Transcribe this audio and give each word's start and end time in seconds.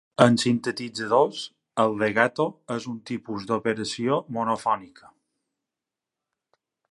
En 0.23 0.37
sintetitzadors, 0.43 1.41
el 1.83 1.93
legato 2.03 2.47
és 2.77 2.89
un 2.93 2.97
tipus 3.11 3.47
d'operació 3.51 4.19
monofònica. 4.39 5.15